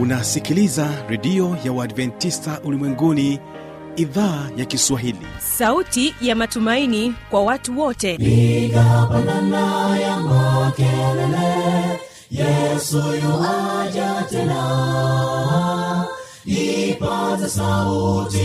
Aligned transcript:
unasikiliza 0.00 0.88
redio 1.08 1.56
ya 1.64 1.72
uadventista 1.72 2.60
ulimwenguni 2.64 3.40
idhaa 3.96 4.48
ya 4.56 4.64
kiswahili. 4.64 5.26
Sauti 5.38 6.14
ya 6.20 6.34
matumaini 6.36 7.14
kwa 7.30 7.42
watu 7.42 7.80
wote. 7.80 8.16
Piga 8.18 9.06
pandana 9.12 9.98
ya 9.98 10.16
makelele 10.20 12.00
yesu 12.30 12.96
yuaja 12.96 14.24
tena. 14.30 16.04
Ipata 16.44 17.48
sauti 17.48 18.38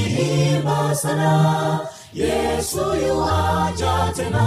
imba 0.55 0.95
sana 0.95 1.79
yesu 2.13 2.77
yuaja 3.07 4.13
tena. 4.15 4.45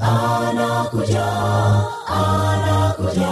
Anakuja 0.00 1.26
anakuja 2.06 3.31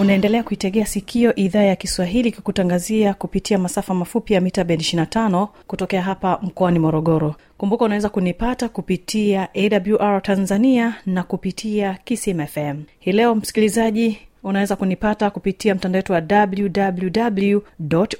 unaendelea 0.00 0.42
kuitegea 0.42 0.86
sikio 0.86 1.34
idhaa 1.34 1.62
ya 1.62 1.76
kiswahili 1.76 2.32
kikutangazia 2.32 3.14
kupitia 3.14 3.58
masafa 3.58 3.94
mafupi 3.94 4.34
ya 4.34 4.40
mita 4.40 4.64
bend 4.64 4.80
25 4.80 5.48
kutokea 5.66 6.02
hapa 6.02 6.38
mkoani 6.42 6.78
morogoro. 6.78 7.34
Kumbuka 7.58 7.84
unaweza 7.84 8.08
kunipata 8.08 8.68
kupitia 8.68 9.48
awr 9.54 10.22
tanzania 10.22 10.94
na 11.06 11.22
kupitia 11.22 11.98
kismfm 12.04 12.82
hii 12.98 13.12
leo 13.12 13.34
msikilizaji 13.34 14.18
unaweza 14.42 14.76
kunipata 14.76 15.30
kupitia 15.30 15.74
mtandao 15.74 15.98
wetu 15.98 16.12
wa 16.12 16.22
www 16.30 17.58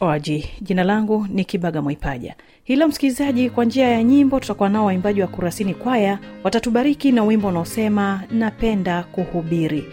org 0.00 0.28
jina 0.60 0.84
langu 0.84 1.26
ni 1.30 1.44
kibaga 1.44 1.82
mwaipaja. 1.82 2.34
Hilo 2.64 2.88
msikilizaji 2.88 3.50
kwa 3.50 3.64
njia 3.64 3.88
ya 3.88 4.02
nyimbo 4.02 4.40
tutakuwa 4.40 4.68
nao 4.68 4.84
waimbaji 4.86 5.20
wa 5.20 5.26
kurasini 5.26 5.74
kwaya. 5.74 6.18
Watatubariki 6.44 7.12
na 7.12 7.24
wimbo 7.24 7.48
unaosema 7.48 8.22
napenda 8.30 9.02
kuhubiri 9.02 9.84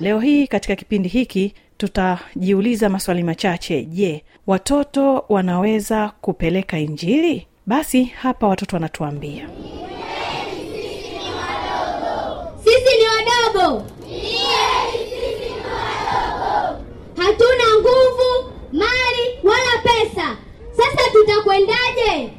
leo 0.00 0.20
hii 0.20 0.46
katika 0.46 0.76
kipindi 0.76 1.08
hiki 1.08 1.54
tutajiuliza 1.76 2.88
maswali 2.88 3.22
machache. 3.22 3.82
Je 3.84 4.24
watoto 4.46 5.24
wanaweza 5.28 6.12
kupeleka 6.20 6.78
injili? 6.78 7.46
Basi 7.66 8.04
hapa 8.04 8.46
watoto 8.48 8.76
wanatuambia. 8.76 9.48
Sisi 12.64 12.96
ni 12.98 13.04
wadogo. 13.08 13.84
Hatuna 17.16 17.64
nguvu 17.80 18.52
mali 18.72 19.38
wala 19.44 19.82
pesa. 19.82 20.36
Sasa 20.76 21.10
tutakwendaje? 21.12 22.30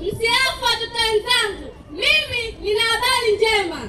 Msiafu 0.00 0.64
watoto 0.64 0.98
wenzangu. 1.04 1.74
Mimi 1.90 2.56
nina 2.62 2.80
habari 2.82 3.36
njema 3.36 3.88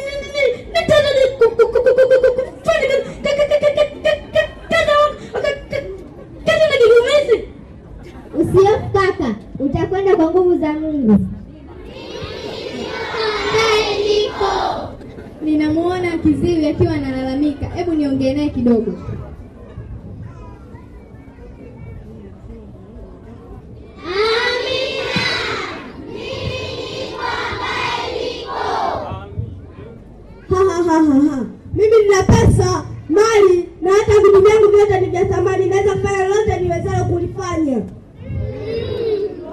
mimi 30.99 31.95
nina 32.03 32.23
pesa 32.23 32.85
mali 33.09 33.69
na 33.81 33.91
hata 33.91 34.13
vitu 34.13 34.41
vyangu 34.41 34.67
vyote 34.75 34.99
ni 34.99 35.07
vya 35.09 35.25
thamani. 35.25 35.65
Naweza 35.65 35.93
kufanya 35.95 36.23
lolote 36.27 36.59
niwezalo 36.59 37.05
kulifanya. 37.05 37.81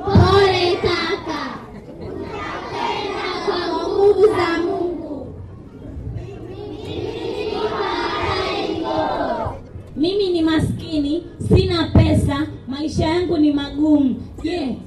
Pole 0.04 0.76
kaka. 0.82 1.58
Kwa 3.46 3.88
nguvu 3.88 4.26
za 4.26 4.62
mungu. 4.62 5.34
Mimi 9.96 10.30
ni 10.30 10.42
maskini 10.42 11.26
sina 11.48 11.86
pesa 11.86 12.46
maisha 12.68 13.04
yangu 13.06 13.38
ni 13.38 13.52
magumu. 13.52 14.16
Je 14.42 14.78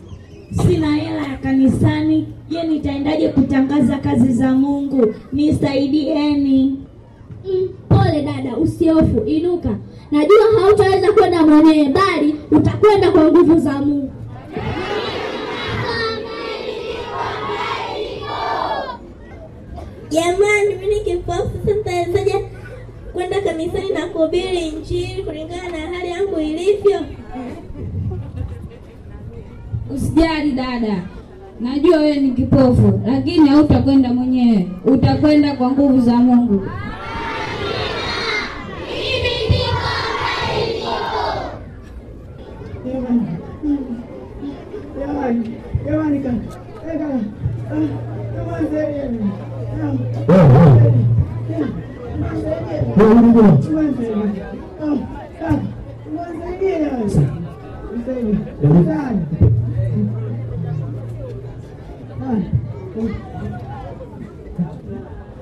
sina 0.51 0.95
hela 0.95 1.21
ya 1.27 1.37
kanisani 1.37 2.27
je 2.49 2.63
nitaendaje 2.63 3.29
kutangaza 3.29 3.97
kazi 3.97 4.33
za 4.33 4.51
mungu? 4.53 5.13
Nisaidieni. 5.33 6.79
Mm, 7.45 7.69
pole 7.89 8.21
dada 8.21 8.57
usiofu 8.57 9.23
inuka. 9.25 9.69
Najua 10.11 10.61
hautaweza 10.61 11.11
kwenda 11.11 11.45
mwenyewe 11.45 11.89
bali 11.89 12.35
utakwenda 12.51 13.11
kwa 13.11 13.23
nguvu 13.31 13.59
za 13.59 13.73
mungu. 13.81 14.11
Jamani 20.09 20.75
mi 20.75 20.87
nikipofu 20.87 21.51
sitawezaje 21.65 22.45
kwenda 23.13 23.41
kanisani 23.41 23.89
na 23.89 24.07
kuhubiri 24.07 24.67
injili 24.67 25.23
kulingana 25.23 25.69
na 25.69 25.97
hali 25.97 26.09
yangu 26.09 26.39
ilivyo 26.39 26.99
usijali 29.95 30.51
dada. 30.51 31.03
Najua 31.59 31.97
wewe 31.99 32.15
ni 32.19 32.31
kipofu 32.31 33.01
lakini 33.05 33.49
hautakwenda 33.49 34.13
mwenyewe. 34.13 34.67
Utakwenda 34.85 35.55
kwa 35.55 35.71
nguvu 35.71 36.01
za 36.01 36.15
mungu 36.15 36.61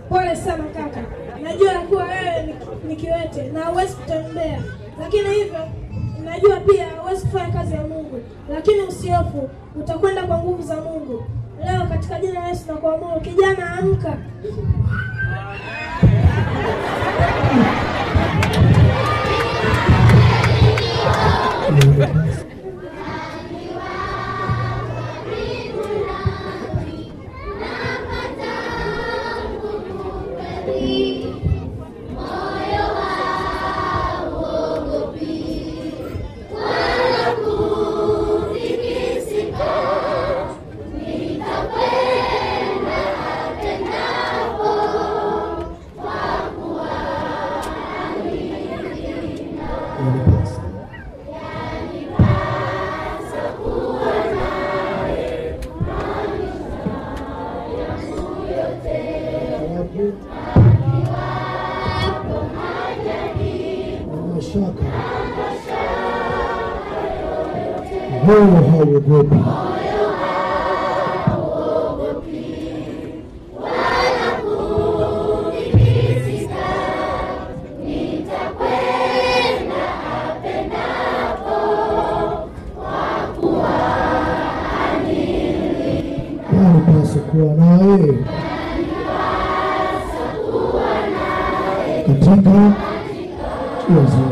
pole 0.10 0.36
sana 0.36 0.63
kaka 0.63 1.01
najua 1.44 1.72
ya 1.72 1.80
kuwa 1.80 2.03
wewe 2.03 2.44
ni- 2.46 2.89
ni 2.89 2.96
kiwete 2.96 3.49
na 3.60 3.66
huwezi 3.66 3.96
kutembea. 3.96 4.62
Lakini 5.00 5.30
hivyo 5.30 5.60
najua 6.25 6.60
pia 6.60 6.89
huwezi 7.01 7.25
kufanya 7.25 7.54
kazi 7.54 7.74
ya 7.74 7.82
mungu. 7.82 8.20
Lakini 8.50 8.82
usiofu 8.82 9.50
utakwenda 9.75 10.24
kwa 10.28 10.38
nguvu 10.38 10.63
za 10.63 10.75
mungu. 10.82 11.24
Leo 11.66 11.88
katika 11.89 12.20
jina 12.20 12.39
la 12.39 12.48
yesu 12.48 12.68
na 12.68 12.74
kuamuru 12.74 13.22
kijana 13.22 13.72
amka 13.80 14.18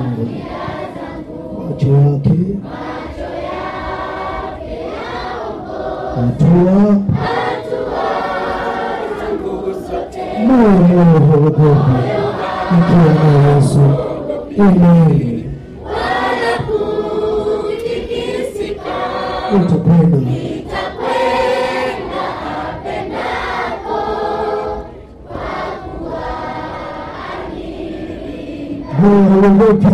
zangu 0.07 0.27
macho 1.69 1.87
yake 1.87 2.57
hatua. 6.15 7.01
Moyo 10.47 10.69
moyo 10.69 11.19
hauogopi 11.19 11.91
nikiwa 12.71 13.13
na 13.13 13.47
Yesu. 13.55 13.79
Amen. 14.59 15.43
haogopi 29.01 29.87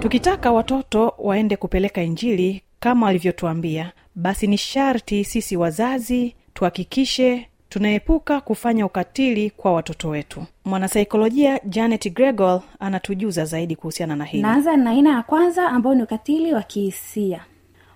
tukitaka 0.00 0.52
watoto 0.52 1.14
waende 1.18 1.56
kupeleka 1.56 2.02
injili 2.02 2.62
kama 2.80 3.06
walivyotuambia 3.06 3.92
basi 4.14 4.46
ni 4.46 4.58
sharti 4.58 5.24
sisi 5.24 5.56
wazazi 5.56 6.34
tuhakikishe 6.54 7.48
tunaepuka 7.74 8.40
kufanya 8.40 8.86
ukatili 8.86 9.50
kwa 9.50 9.72
watoto 9.72 10.08
wetu. 10.08 10.44
Mwanasaikolojia 10.64 11.60
janet 11.64 12.12
gregol 12.14 12.60
anatujuza 12.80 13.44
zaidi 13.44 13.76
kuhusiana 13.76 14.16
na 14.16 14.24
hili. 14.24 14.42
Naanza 14.42 14.76
na 14.76 14.90
aina 14.90 15.10
ya 15.10 15.22
kwanza 15.22 15.68
ambao 15.68 15.94
ni 15.94 16.02
ukatili 16.02 16.54
wa 16.54 16.62
kihisia. 16.62 17.40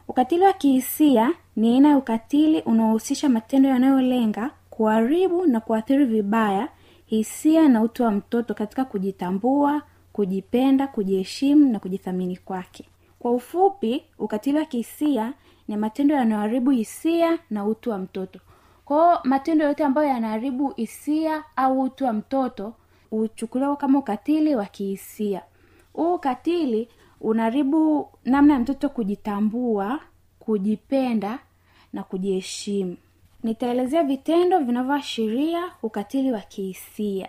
Ukatili 0.08 0.42
wa 0.44 0.52
kihisia 0.52 1.32
ni 1.56 1.74
aina 1.74 1.88
ya 1.88 1.96
ukatili 1.96 2.60
unaohusisha 2.60 3.28
matendo 3.28 3.68
yanayolenga 3.68 4.50
kuharibu 4.70 5.46
na 5.46 5.60
kuathiri 5.60 6.04
vibaya 6.04 6.68
hisia 7.06 7.68
na 7.68 7.82
utu 7.82 8.02
wa 8.02 8.10
mtoto 8.10 8.54
katika 8.54 8.84
kujitambua 8.84 9.82
kujipenda 10.12 10.86
kujiheshimu 10.86 11.72
na 11.72 11.78
kujithamini 11.78 12.36
kwake. 12.36 12.84
Kwa 13.18 13.30
ufupi 13.32 14.04
ukatili 14.18 14.58
wa 14.58 14.64
kihisia 14.64 15.32
ni 15.68 15.76
matendo 15.76 16.14
yanayoharibu 16.14 16.70
hisia 16.70 17.38
na 17.50 17.64
utu 17.64 17.90
wa 17.90 17.98
mtoto 17.98 18.38
kwao 18.88 19.20
matendo 19.24 19.64
yote 19.64 19.84
ambayo 19.84 20.08
yanaharibu 20.08 20.68
hisia 20.76 21.44
au 21.56 21.80
utu 21.80 22.04
wa 22.04 22.12
mtoto 22.12 22.74
huchukuliwa 23.10 23.76
kama 23.76 23.98
ukatili 23.98 24.54
wa 24.56 24.66
kihisia. 24.66 25.42
Huu 25.92 26.14
ukatili 26.14 26.88
unaharibu 27.20 28.08
namna 28.24 28.54
ya 28.54 28.60
mtoto 28.60 28.88
kujitambua 28.88 30.00
kujipenda 30.38 31.38
na 31.92 32.02
kujiheshimu. 32.02 32.96
Nitaelezea 33.42 34.02
vitendo 34.04 34.58
vinavyoashiria 34.58 35.72
ukatili 35.82 36.32
wa 36.32 36.40
kihisia. 36.40 37.28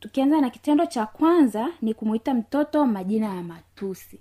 Tukianza 0.00 0.40
na 0.40 0.50
kitendo 0.50 0.86
cha 0.86 1.06
kwanza 1.06 1.68
ni 1.82 1.94
kumuita 1.94 2.34
mtoto 2.34 2.86
majina 2.86 3.26
ya 3.34 3.42
matusi. 3.42 4.18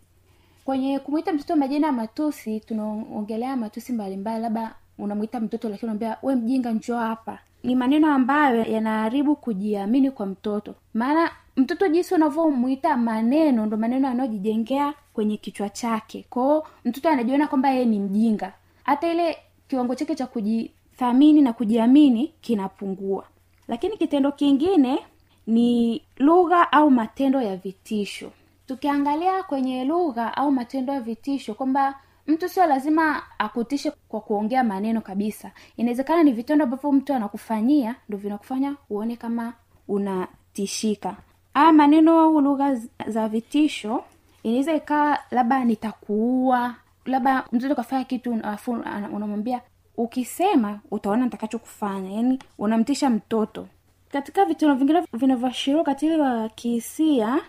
Kwenye 0.66 1.00
kumwita 1.00 1.34
mtoto 1.34 1.56
majina 1.56 1.88
ya 1.88 1.94
matusi 1.94 2.60
tunaongelea 2.60 3.56
matusi 3.58 3.94
mbalimbali 3.94 4.42
labda 4.42 4.76
unamwita 5.02 5.40
mtoto 5.40 5.70
lakini 5.70 5.86
unaambia 5.92 6.18
we 6.24 6.36
mjinga 6.36 6.72
njoo 6.72 6.98
hapa. 6.98 7.40
Ni 7.64 7.76
maneno 7.76 8.14
ambayo 8.14 8.64
yanaharibu 8.66 9.36
kujiamini 9.36 10.12
kwa 10.12 10.26
mtoto. 10.26 10.76
Maana 10.94 11.32
mtoto 11.58 11.88
jinsi 11.88 12.14
unavyomwita 12.14 12.98
maneno 12.98 13.66
ndo 13.66 13.78
maneno 13.78 14.08
yanayojijengea 14.08 14.94
kwenye 15.14 15.38
kichwa 15.38 15.70
chake. 15.70 16.26
Kwao 16.30 16.68
mtoto 16.86 17.10
anajiona 17.10 17.48
kwamba 17.48 17.70
yeye 17.70 17.86
ni 17.86 18.00
mjinga. 18.00 18.54
Hata 18.84 19.12
ile 19.14 19.38
kiwango 19.68 19.96
chake 19.96 20.16
cha 20.16 20.28
kujithamini 20.28 21.42
na 21.42 21.54
kujiamini 21.54 22.34
kinapungua. 22.42 23.26
Lakini 23.68 23.98
kitendo 23.98 24.32
kingine 24.32 25.00
ni 25.48 26.02
lugha 26.18 26.72
au 26.72 26.92
matendo 26.92 27.42
ya 27.42 27.56
vitisho. 27.56 28.32
Tukiangalia 28.68 29.44
kwenye 29.44 29.86
lugha 29.86 30.38
au 30.38 30.52
matendo 30.52 30.94
ya 30.94 31.00
vitisho 31.02 31.54
kwamba 31.54 31.96
mtu 32.28 32.50
sio 32.50 32.66
lazima 32.66 33.24
akutishe 33.40 33.92
kwa 34.10 34.22
kuongea 34.22 34.64
maneno 34.64 35.02
kabisa. 35.02 35.52
Inawezekana 35.78 36.24
ni 36.24 36.32
vitendo 36.32 36.64
ambavyo 36.64 36.92
mtu 36.92 37.14
anakufanyia 37.14 37.96
ndo 38.10 38.18
vinakufanya 38.18 38.76
uone 38.90 39.16
kama 39.16 39.54
unatishika. 39.88 41.16
Aya 41.54 41.72
maneno 41.74 42.20
au 42.20 42.42
lugha 42.42 42.76
za 43.08 43.28
vitisho 43.28 44.04
inaweza 44.44 44.74
ikawa 44.76 45.20
labda 45.32 45.66
nitakuua 45.66 46.76
labda 47.06 47.44
mtoto 47.52 47.76
kafanya 47.76 48.04
kitu 48.04 48.40
afu 48.44 48.72
unamwambia 49.14 49.62
ukisema 49.98 50.80
utaona 50.92 51.24
nitakachokufanya. 51.26 52.12
Yaani 52.12 52.40
unamtisha 52.58 53.10
mtoto. 53.10 53.68
Katika 54.12 54.46
vitendo 54.46 54.76
vingine 54.76 55.04
vinavyoashiria 55.14 55.82
ukatili 55.82 56.18
wa 56.22 56.50
kihisia 56.50 57.40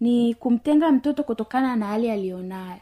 ni 0.00 0.34
kumtenga 0.34 0.92
mtoto 0.92 1.22
kutokana 1.22 1.76
na 1.76 1.86
hali 1.86 2.10
aliyonayo 2.10 2.78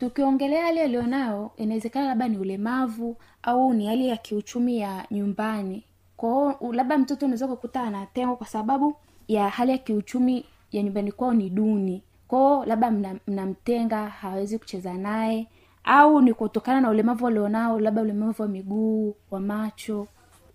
tukiongelea 0.00 0.62
hali 0.64 0.80
aliyonayo 0.80 1.50
inawezekana 1.56 2.06
labda 2.08 2.28
ni 2.28 2.38
ulemavu 2.38 3.16
au 3.42 3.72
ni 3.74 3.86
hali 3.86 4.08
ya 4.08 4.16
kiuchumi 4.16 4.78
ya 4.78 5.06
nyumbani. 5.10 5.84
Kwao 6.16 6.72
labda 6.72 6.98
mtoto 6.98 7.26
unaweza 7.26 7.48
kukuta 7.48 7.82
anatengwa 7.82 8.36
kwa 8.36 8.46
sababu 8.46 8.96
ya 9.28 9.48
hali 9.48 9.72
ya 9.72 9.78
kiuchumi 9.78 10.44
ya 10.72 10.82
nyumbani 10.82 11.12
kwao 11.12 11.34
ni 11.34 11.50
duni. 11.50 12.02
Kwao 12.28 12.64
labda 12.64 12.90
mna- 12.90 13.18
mnamtenga 13.28 14.06
hawezi 14.08 14.58
kucheza 14.58 14.94
naye 14.94 15.46
au 15.84 16.20
ni 16.22 16.34
kutokana 16.34 16.80
na 16.80 16.90
ulemavu 16.90 17.26
alionao 17.26 17.80
labda 17.80 18.02
ulemavu 18.02 18.42
wa 18.42 18.48
miguu 18.48 19.14
wa 19.30 19.40
macho. 19.40 20.06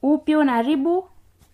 Huu 0.01 0.21
unaharibu 0.27 1.03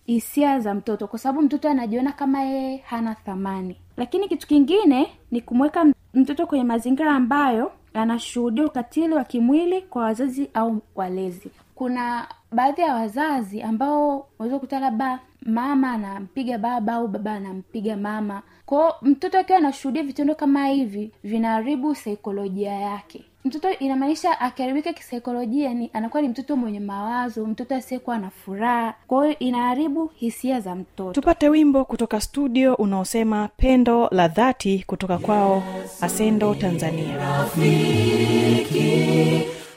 hisia 0.06 0.60
za 0.60 0.74
mtoto? 0.74 1.08
Kwa 1.08 1.20
sababu 1.20 1.42
mtoto 1.42 1.70
anajiona 1.70 2.12
kama 2.12 2.42
yeye 2.42 2.78
hana 2.78 3.16
thamani. 3.16 3.78
Lakini 3.98 4.28
kitu 4.28 4.48
kingine 4.48 5.08
ni 5.32 5.42
kumweka 5.42 5.86
mtoto 6.14 6.48
kwenye 6.48 6.64
mazingira 6.64 7.12
ambayo 7.16 7.72
anashuhudia 7.94 8.66
ukatili 8.66 9.14
wa 9.14 9.24
kimwili 9.24 9.82
kwa 9.82 10.04
wazazi 10.04 10.50
au 10.54 10.82
walezi. 10.96 11.52
Kuna 11.76 12.28
baadhi 12.52 12.82
ya 12.82 12.94
wazazi 12.96 13.62
ambao 13.62 14.28
unaweza 14.40 14.56
kukuta 14.56 14.80
labda 14.80 15.20
mama 15.46 15.92
anampiga 15.92 16.58
baba 16.58 16.94
au 16.94 17.08
baba 17.08 17.34
anampiga 17.34 17.98
mama. 17.98 18.42
Kwao 18.66 18.96
mtoto 19.02 19.40
akiwa 19.40 19.58
anashuhudia 19.58 20.04
vitendo 20.04 20.36
kama 20.36 20.68
hivi 20.68 21.12
vinaharibu 21.24 21.96
saikolojia 21.96 22.72
yake 22.74 23.26
mtoto 23.46 23.70
inamaanisha 23.72 24.40
akiharibika 24.40 24.94
kisaikolojia 24.94 25.74
ni 25.74 25.90
anakuwa 25.94 26.22
ni 26.22 26.28
mtoto 26.28 26.56
mwenye 26.56 26.80
mawazo 26.80 27.46
mtoto 27.46 27.76
asiyekuwa 27.76 28.18
na 28.18 28.30
furaha. 28.30 28.94
Kwa 29.08 29.26
hiyo 29.26 29.40
inaharibu 29.40 30.12
hisia 30.16 30.60
za 30.60 30.76
mtoto. 30.76 31.12
Tupate 31.22 31.50
wimbo 31.50 31.86
kutoka 31.86 32.22
studio 32.22 32.76
unaosema 32.76 33.50
pendo 33.58 34.08
la 34.12 34.28
dhati 34.28 34.84
kutoka 34.88 35.18
kwao 35.18 35.64
asendo 36.02 36.56
tanzania. 36.56 37.18
Rafiki 37.18 38.92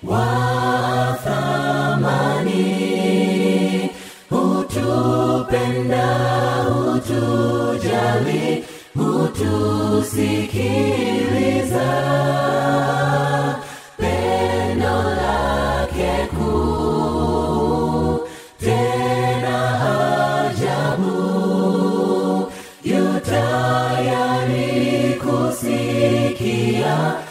wa 0.03 1.19
thamani 1.25 2.61
hutupenda 4.31 6.05
hutujali 6.65 8.65
hutusikiliza 8.95 11.85
주여 26.95 27.24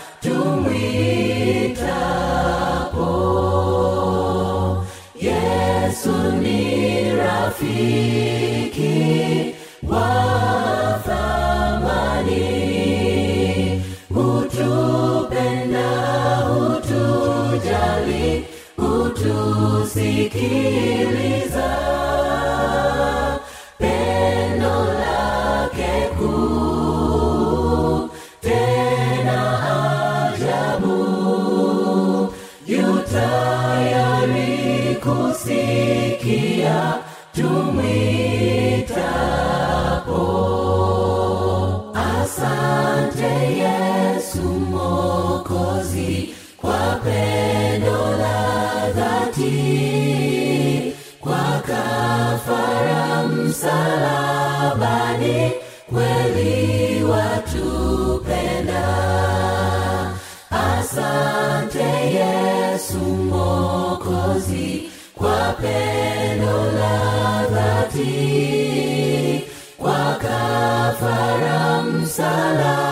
Jerusalem. 72.15 72.82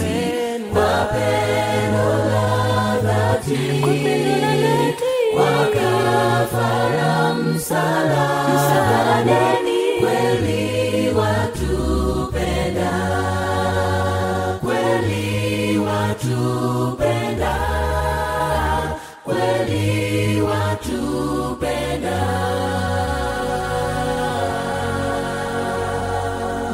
Mokozi 0.00 0.64
kwa 0.72 1.06
la 2.30 2.48
dhati 3.02 3.82
kwa 5.34 5.66
kafara 5.66 7.34
msalabani 7.34 8.40
kweli 10.00 11.08
watupenda 11.08 12.92
kweli 14.60 15.78
watupenda 15.78 17.54
kweli 19.24 20.40
watupenda 20.42 22.16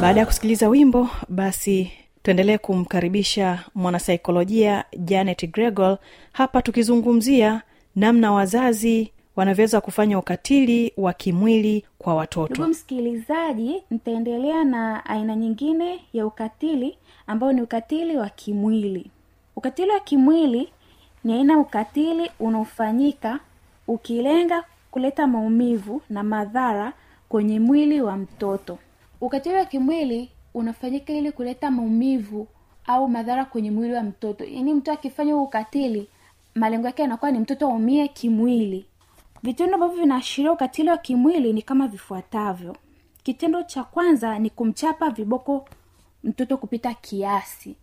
baada 0.01 0.21
ya 0.21 0.27
kusikiliza 0.27 0.69
wimbo 0.69 1.09
basi 1.29 1.91
tuendelee 2.23 2.59
kumkaribisha 2.59 3.65
mwanasaikolojia 3.75 4.85
janet 4.99 5.51
gregor 5.53 5.99
hapa 6.33 6.63
tukizungumzia 6.63 7.63
namna 7.97 8.33
wazazi 8.33 9.13
wanavyoweza 9.37 9.81
kufanya 9.81 10.19
ukatili 10.19 10.93
wa 10.97 11.13
kimwili 11.13 11.85
kwa 11.99 12.15
watoto. 12.15 12.55
Ndugu 12.55 12.69
msikilizaji 12.71 13.83
nitaendelea 13.91 14.65
na 14.65 15.07
aina 15.07 15.37
nyingine 15.37 16.01
ya 16.13 16.27
ukatili 16.27 16.99
ambao 17.27 17.53
ni 17.53 17.63
ukatili 17.63 18.17
wa 18.17 18.29
kimwili. 18.29 19.11
Ukatili 19.57 19.91
wa 19.91 20.01
kimwili 20.01 20.69
ni 21.25 21.33
aina 21.33 21.59
ukatili 21.59 22.31
unaofanyika 22.41 23.41
ukilenga 23.89 24.65
kuleta 24.91 25.27
maumivu 25.27 26.03
na 26.11 26.23
madhara 26.23 26.93
kwenye 27.29 27.61
mwili 27.61 28.01
wa 28.03 28.17
mtoto. 28.17 28.79
Ukatili 29.21 29.55
wa 29.55 29.65
kimwili 29.65 30.29
unafanyika 30.55 31.13
ili 31.13 31.33
kuleta 31.33 31.71
maumivu 31.71 32.49
au 32.87 33.09
madhara 33.09 33.45
kwenye 33.45 33.71
mwili 33.71 33.95
wa 33.95 34.03
mtoto. 34.03 34.45
Yaani 34.45 34.75
mtu 34.75 34.93
akifanya 34.93 35.37
ukatili 35.37 36.09
malengo 36.55 36.87
yake 36.87 37.03
yanakuwa 37.03 37.31
ni 37.31 37.39
mtoto 37.39 37.67
aumie 37.67 38.09
kimwili. 38.09 38.87
Vitendo 39.43 39.75
ambavyo 39.75 39.97
vinaashiria 40.03 40.53
ukatili 40.53 40.89
wa 40.91 40.97
kimwili 40.99 41.53
ni 41.53 41.63
kama 41.63 41.89
vifuatavyo. 41.89 42.77
Kitendo 43.23 43.63
cha 43.63 43.85
kwanza 43.85 44.39
ni 44.39 44.51
kumchapa 44.51 45.11
viboko 45.11 45.69
mtoto 46.25 46.57
kupita 46.57 46.95
kiasi. 46.95 47.77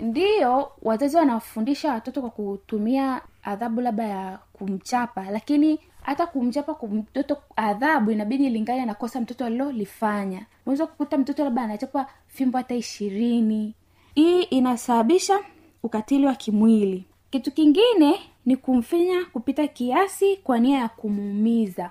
Ndiyo 0.00 0.72
wazazi 0.82 1.16
wanawafundisha 1.16 1.92
watoto 1.92 2.20
kwa 2.20 2.30
kutumia 2.30 3.20
adhabu 3.42 3.80
labda 3.80 4.04
ya 4.04 4.38
kumchapa 4.52 5.30
lakini 5.30 5.78
hata 6.02 6.26
kumchapa 6.26 6.76
mtoto 6.92 7.36
adhabu 7.56 8.10
inabidi 8.10 8.46
ilingane 8.46 8.84
na 8.86 8.94
kosa 8.94 9.20
mtoto 9.20 9.44
alilolifanya. 9.44 10.46
Unaweza 10.66 10.86
kukuta 10.86 11.18
mtoto 11.18 11.44
labda 11.44 11.62
anachapa 11.62 12.06
fimbo 12.26 12.58
hata 12.58 12.74
ishirini. 12.74 13.74
Hii 14.14 14.42
inasababisha 14.42 15.38
ukatili 15.82 16.26
wa 16.26 16.34
kimwili. 16.34 17.04
Kitu 17.30 17.52
kingine 17.52 18.14
ni 18.46 18.56
kumfinya 18.56 19.24
kupita 19.32 19.66
kiasi 19.66 20.36
kwa 20.36 20.58
nia 20.58 20.78
ya 20.78 20.88
kumuumiza. 20.88 21.90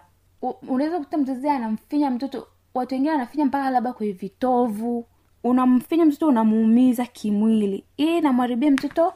Unaweza 0.67 0.97
kukuta 0.97 1.17
mzazi 1.17 1.49
anamfinya 1.49 2.11
mtoto 2.11 2.47
watu 2.73 2.95
wengine 2.95 3.11
wanafinya 3.11 3.45
mpaka 3.45 3.69
labda 3.69 3.93
kwenye 3.93 4.11
vitovu. 4.13 5.05
Unamfinya 5.43 6.05
mtoto 6.05 6.27
unamuumiza 6.27 7.05
kimwili. 7.05 7.83
Hii 7.97 8.17
inamharibia 8.17 8.71
mtoto 8.71 9.13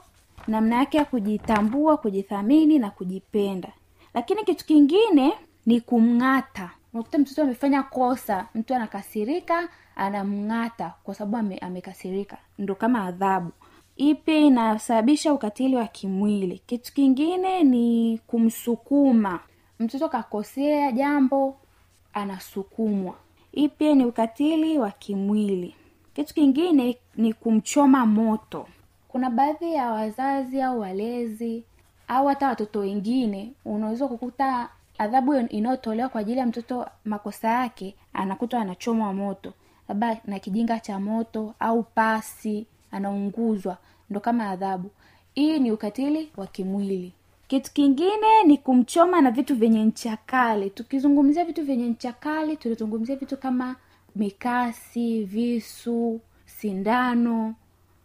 namna 0.47 0.75
yake 0.75 0.97
ya 0.97 1.05
kujitambua 1.05 1.97
kujithamini 1.97 2.79
na 2.79 2.89
kujipenda 2.89 3.69
lakini 4.13 4.43
kitu 4.43 4.65
kingine 4.65 5.33
ni 5.65 5.81
kumng'ata. 5.81 6.71
Unakuta 6.93 7.17
mtoto 7.17 7.41
amefanya 7.41 7.83
kosa 7.83 8.47
mtu 8.55 8.75
anakasirika 8.75 9.69
anamng'ata 9.95 10.93
kwa 11.03 11.15
sababu 11.15 11.37
ame, 11.37 11.57
amekasirika. 11.57 12.37
Ndo 12.59 12.75
kama 12.75 13.03
adhabu. 13.05 13.51
Ipi 13.95 14.47
inasababisha 14.47 15.33
ukatili 15.33 15.75
wa 15.75 15.87
kimwili? 15.87 16.61
Kitu 16.65 16.93
kingine 16.93 17.63
ni 17.63 18.19
kumsukuma. 18.27 19.39
Mtoto 19.79 20.09
kakosea 20.09 20.91
jambo 20.91 21.57
anasukumwa. 22.13 23.15
Hii 23.51 23.69
pia 23.69 23.95
ni 23.95 24.05
ukatili 24.05 24.79
wa 24.79 24.91
kimwili? 24.91 25.75
Kitu 26.13 26.33
kingine 26.33 26.97
ni 27.15 27.33
kumchoma 27.33 28.05
moto. 28.05 28.67
Kuna 29.07 29.29
baadhi 29.29 29.73
ya 29.73 29.91
wazazi 29.91 30.61
au 30.61 30.79
walezi 30.79 31.63
au 32.15 32.27
hata 32.27 32.47
watoto 32.47 32.79
wengine 32.79 33.53
unaweza 33.65 34.07
kukuta 34.07 34.69
adhabu 34.97 35.33
inayotolewa 35.35 36.09
kwa 36.09 36.21
ajili 36.21 36.39
ya 36.39 36.45
mtoto 36.45 36.87
makosa 37.05 37.47
yake 37.47 37.95
anakutwa 38.13 38.61
anachomwa 38.61 39.13
moto 39.13 39.53
labda 39.89 40.17
na 40.25 40.39
kijinga 40.39 40.79
cha 40.79 40.99
moto 40.99 41.53
au 41.59 41.83
pasi 41.83 42.65
anaunguzwa. 42.91 43.77
Ndo 44.09 44.19
kama 44.19 44.49
adhabu. 44.49 44.89
Hii 45.33 45.59
ni 45.59 45.71
ukatili 45.71 46.31
wa 46.37 46.47
kimwili. 46.47 47.13
Kitu 47.47 47.71
kingine 47.73 48.43
ni 48.45 48.57
kumchoma 48.57 49.21
na 49.21 49.31
vitu 49.31 49.55
vyenye 49.55 49.83
ncha 49.85 50.17
kali. 50.25 50.69
Tukizungumzia 50.69 51.45
vitu 51.45 51.63
vyenye 51.65 51.87
ncha 51.89 52.13
kali 52.13 52.57
tunazungumzia 52.57 53.15
vitu 53.15 53.37
kama 53.37 53.75
mikasi 54.15 55.23
visu 55.23 56.19
sindano. 56.45 57.55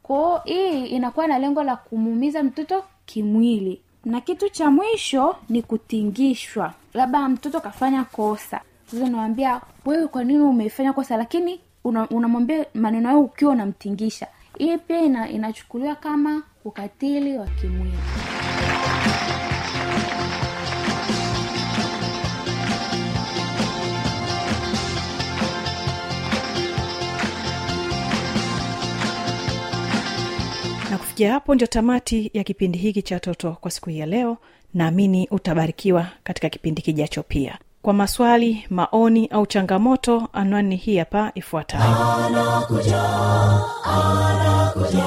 Kwao 0.02 0.42
hii 0.44 0.86
inakuwa 0.86 1.26
na 1.26 1.38
lengo 1.38 1.62
la 1.62 1.76
kumuumiza 1.76 2.42
mtoto 2.42 2.84
kimwili 3.06 3.80
na 4.04 4.20
kitu 4.20 4.48
cha 4.48 4.70
mwisho 4.70 5.36
ni 5.48 5.62
kutingishwa. 5.62 6.74
Labda 6.94 7.28
mtoto 7.28 7.60
kafanya 7.60 8.04
kosa. 8.04 8.60
Sasa 8.90 9.60
wewe 9.86 10.06
kwa 10.08 10.24
nini 10.24 10.40
umefanya 10.40 10.92
kosa? 10.92 11.16
Lakini 11.16 11.60
unamwambia 11.84 12.56
una 12.58 12.66
maneno 12.74 13.08
hayo 13.08 13.20
ukiwa 13.20 13.52
unamtingisha. 13.52 14.26
Hii 14.58 14.78
pia 14.78 15.00
ina, 15.00 15.28
inachukuliwa 15.28 15.94
kama 15.94 16.42
ukatili 16.64 17.38
wa 17.38 17.46
kimwili 17.46 17.98
kufikia 31.18 31.32
hapo 31.32 31.54
ndio 31.54 31.66
tamati 31.66 32.30
ya 32.34 32.44
kipindi 32.44 32.78
hiki 32.78 33.02
cha 33.02 33.20
toto 33.20 33.52
kwa 33.60 33.70
siku 33.70 33.90
hii 33.90 33.98
ya 33.98 34.06
leo. 34.06 34.36
Naamini 34.74 35.28
utabarikiwa 35.30 36.06
katika 36.24 36.48
kipindi 36.48 36.82
kijacho 36.82 37.22
pia. 37.22 37.58
Kwa 37.82 37.92
maswali 37.94 38.64
maoni 38.70 39.26
au 39.26 39.46
changamoto 39.46 40.28
anwani 40.32 40.76
hii 40.76 40.96
hapa 40.98 41.32
ifuatayo. 41.34 41.84
Anakuja 42.26 43.02
anakuja 43.84 45.04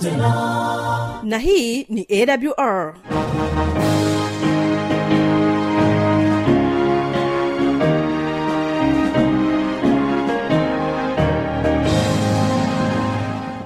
tena. 0.00 1.20
Na 1.22 1.38
hii 1.38 1.84
ni 1.88 2.06
awr 2.10 2.94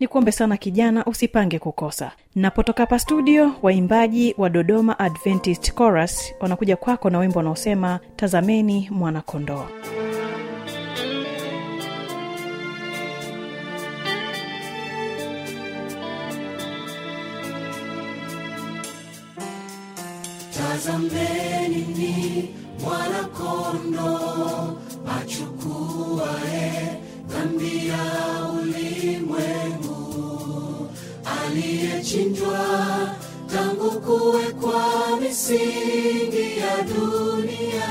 ni 0.00 0.08
kuombe 0.08 0.32
sana 0.32 0.56
kijana 0.56 1.04
usipange 1.04 1.58
kukosa. 1.58 2.12
Napotoka 2.34 2.82
hapa 2.82 2.98
studio 2.98 3.52
waimbaji 3.62 4.34
wa 4.38 4.50
dodoma 4.50 4.98
adventist 4.98 5.74
chorus 5.74 6.34
wanakuja 6.40 6.76
kwako 6.76 7.10
na 7.10 7.18
wimbo 7.18 7.38
wanaosema 7.38 8.00
tazameni 8.16 8.88
mwanakondoo 8.92 9.66
tazameni 20.56 21.76
ni 21.98 22.54
aliyechinjwa 31.58 32.58
tangu 33.54 33.90
kuwekwa 34.00 34.84
misingi 35.20 36.58
ya 36.58 36.82
dunia. 36.82 37.88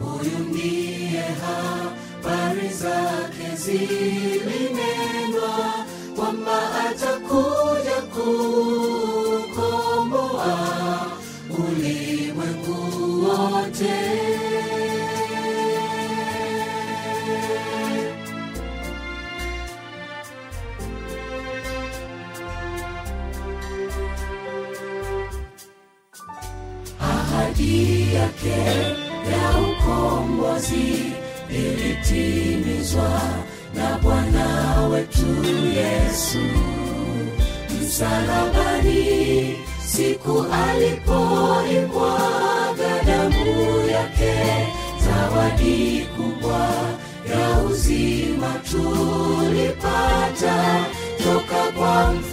Huyu 0.00 0.38
ndiye 0.50 1.22
habari 1.42 2.68
zake 2.68 3.56
zilinenwa 3.56 4.74
ukombozi 30.68 31.12
ilitimizwa 31.50 33.20
na 33.74 33.98
bwana 34.02 34.80
wetu 34.92 35.26
yesu. 35.76 36.38
Msalabani 37.82 39.56
siku 39.86 40.44
alipoimbwa 40.68 42.20
gadamu 42.78 43.88
yake 43.90 44.34
zawadi 45.04 46.06
kubwa 46.16 46.68
ya 47.30 47.58
uzima 47.70 48.54
tulipata 48.70 50.56
toka 51.24 51.72
kwa 51.78 52.12
mfalme 52.12 52.27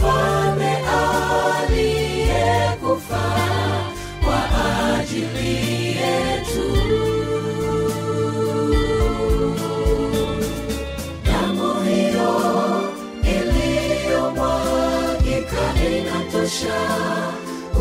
inatosha 16.65 17.33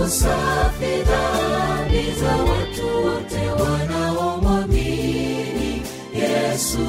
usafi 0.05 0.93
dhambi 1.07 2.05
za 2.21 2.33
watu 2.37 2.87
wote 3.07 3.43
wanaomwamini 3.63 5.83
yesu 6.15 6.87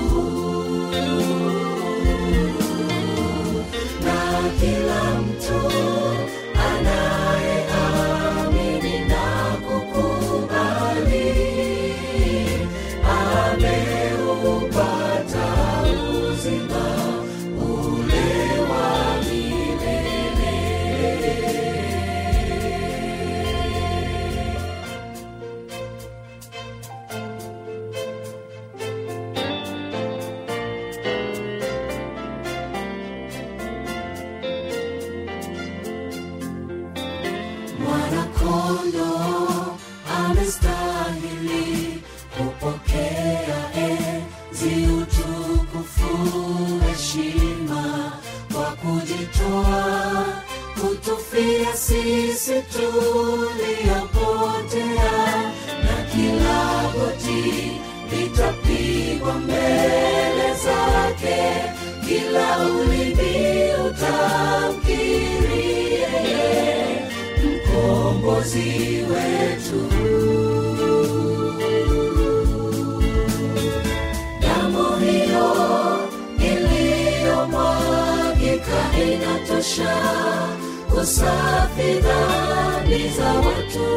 kusafi 80.90 81.94
dhambi 82.06 83.10
za 83.18 83.26
watu 83.34 83.95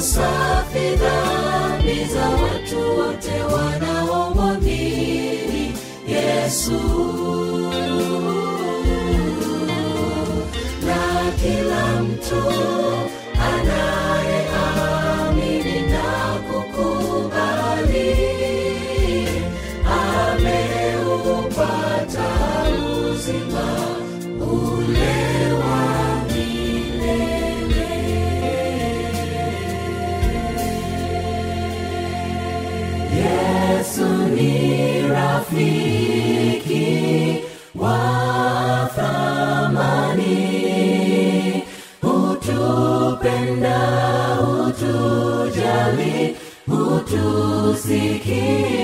safi 0.00 0.96
dhambi 0.96 2.04
za 2.14 2.28
watu 2.28 2.78
wote 2.98 3.42
wanaomwamini 3.54 5.72
yesu. 6.08 6.80
Na 10.86 11.02
kila 11.42 12.02
mtu 12.02 12.42
anayeamini 13.52 15.78
na 15.92 16.08
kukubali 16.52 18.10
ameupata 21.10 22.28
uzima 23.12 23.68
ule 24.40 25.39
rafiki 35.50 37.42
wa 37.74 38.90
thamani 38.94 40.36
hutupenda 42.02 43.78
hutujali 44.36 46.36
hutusikiliza 46.66 48.79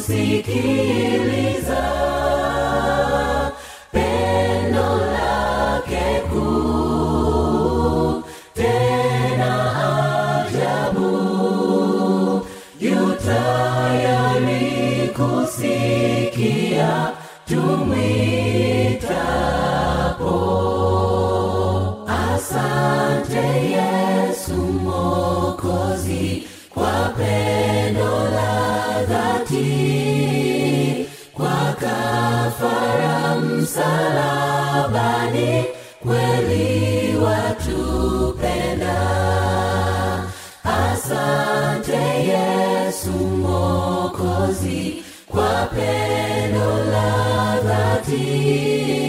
hutusikiliza 0.00 1.29
see. 48.10 48.99